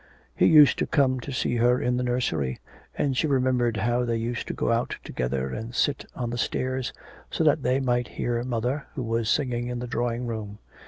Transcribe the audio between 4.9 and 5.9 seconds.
together and